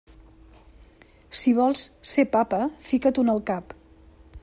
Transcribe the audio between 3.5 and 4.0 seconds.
cap.